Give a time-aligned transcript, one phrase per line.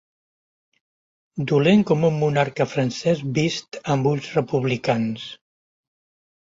[1.51, 5.33] Dolent com un monarca francès vist amb ulls republicans.